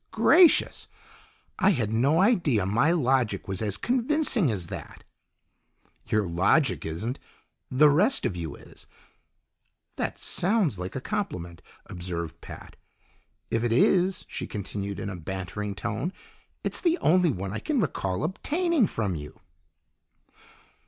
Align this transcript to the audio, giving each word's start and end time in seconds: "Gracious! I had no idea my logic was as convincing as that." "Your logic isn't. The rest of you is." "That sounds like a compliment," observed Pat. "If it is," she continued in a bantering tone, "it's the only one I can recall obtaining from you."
"Gracious! 0.09 0.87
I 1.59 1.69
had 1.77 1.91
no 1.93 2.21
idea 2.21 2.65
my 2.65 2.91
logic 2.91 3.47
was 3.47 3.61
as 3.61 3.77
convincing 3.77 4.49
as 4.49 4.65
that." 4.65 5.03
"Your 6.07 6.25
logic 6.25 6.87
isn't. 6.87 7.19
The 7.69 7.87
rest 7.91 8.25
of 8.25 8.35
you 8.35 8.55
is." 8.55 8.87
"That 9.97 10.17
sounds 10.17 10.79
like 10.79 10.95
a 10.95 11.01
compliment," 11.01 11.61
observed 11.85 12.41
Pat. 12.41 12.77
"If 13.51 13.63
it 13.63 13.71
is," 13.71 14.25
she 14.27 14.47
continued 14.47 14.99
in 14.99 15.07
a 15.11 15.15
bantering 15.15 15.75
tone, 15.75 16.13
"it's 16.63 16.81
the 16.81 16.97
only 16.97 17.29
one 17.29 17.53
I 17.53 17.59
can 17.59 17.79
recall 17.79 18.23
obtaining 18.23 18.87
from 18.87 19.13
you." 19.13 19.39